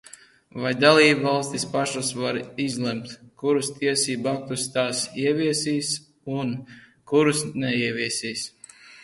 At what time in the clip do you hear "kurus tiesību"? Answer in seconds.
3.43-4.33